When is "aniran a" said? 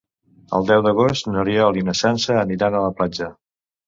2.45-2.81